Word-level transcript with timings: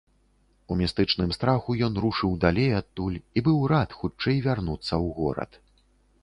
У 0.71 0.77
містычным 0.79 1.33
страху 1.37 1.75
ён 1.87 1.93
рушыў 2.05 2.31
далей 2.45 2.71
адтуль 2.79 3.19
і 3.37 3.45
быў 3.49 3.59
рад 3.73 3.89
хутчэй 3.99 4.37
вярнуцца 4.49 4.87
ў 5.03 5.07
горад. 5.21 5.51